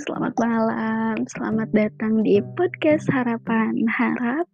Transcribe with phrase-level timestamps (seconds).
[0.00, 1.16] selamat malam.
[1.28, 4.48] Selamat datang di podcast Harapan Harap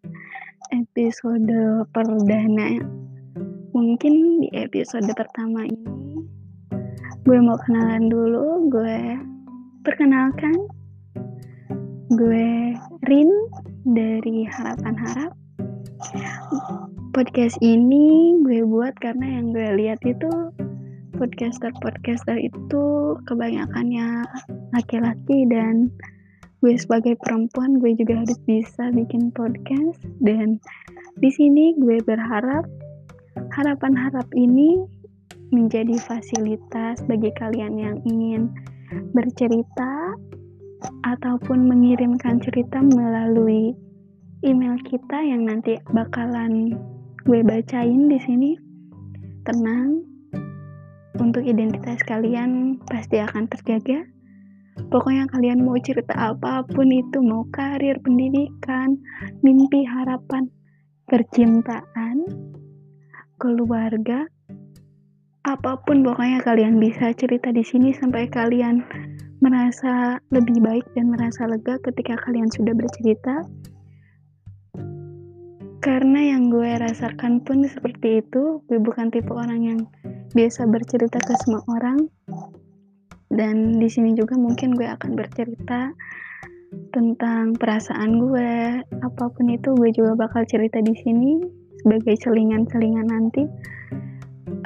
[0.75, 2.82] episode perdana.
[3.71, 6.27] Mungkin di episode pertama ini
[7.23, 8.66] gue mau kenalan dulu.
[8.74, 9.23] Gue
[9.87, 10.66] perkenalkan
[12.10, 12.74] gue
[13.06, 13.30] Rin
[13.87, 15.33] dari Harapan Harap.
[17.15, 20.51] Podcast ini gue buat karena yang gue lihat itu
[21.16, 22.84] podcaster-podcaster itu
[23.27, 24.24] kebanyakannya
[24.77, 25.88] laki-laki dan
[26.65, 30.57] gue sebagai perempuan gue juga harus bisa bikin podcast dan
[31.21, 32.65] di sini gue berharap
[33.52, 34.80] harapan harap ini
[35.52, 38.51] menjadi fasilitas bagi kalian yang ingin
[39.12, 40.16] bercerita
[41.07, 43.73] ataupun mengirimkan cerita melalui
[44.45, 46.77] email kita yang nanti bakalan
[47.27, 48.52] gue bacain di sini.
[49.46, 50.02] Tenang,
[51.19, 54.07] untuk identitas kalian pasti akan terjaga.
[54.93, 59.01] Pokoknya kalian mau cerita apa pun itu, mau karir, pendidikan,
[59.40, 60.52] mimpi, harapan,
[61.09, 62.29] percintaan,
[63.40, 64.28] keluarga,
[65.47, 68.83] apa pun pokoknya kalian bisa cerita di sini sampai kalian
[69.38, 73.47] merasa lebih baik dan merasa lega ketika kalian sudah bercerita.
[75.78, 79.81] Karena yang gue rasakan pun seperti itu, gue bukan tipe orang yang
[80.37, 82.12] biasa bercerita ke semua orang.
[83.32, 85.97] Dan di sini juga mungkin gue akan bercerita
[86.93, 88.84] tentang perasaan gue.
[89.00, 91.41] Apa pun itu gue juga bakal cerita di sini
[91.81, 93.48] sebagai selingan-selingan nanti.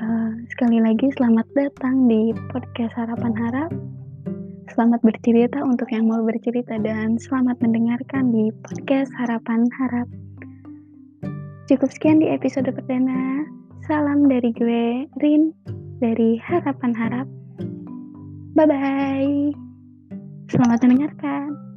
[0.02, 3.70] Uh, sekali lagi selamat datang di podcast harapan harap.
[4.74, 10.06] Selamat bercerita untuk yang mau bercerita dan selamat mendengarkan di podcast harapan harap.
[11.66, 13.59] Cukup sekian di episode perdana
[13.90, 15.50] Salam dari gue, Rin,
[15.98, 17.26] dari Harapan Harap.
[18.54, 19.50] Bye-bye.
[20.46, 21.69] Selamat mendengarkan.